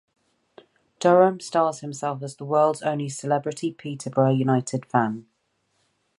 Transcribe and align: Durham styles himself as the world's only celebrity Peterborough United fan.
Durham 0.99 1.39
styles 1.39 1.81
himself 1.81 2.23
as 2.23 2.35
the 2.35 2.43
world's 2.43 2.81
only 2.81 3.07
celebrity 3.07 3.71
Peterborough 3.71 4.33
United 4.33 4.83
fan. 4.83 5.27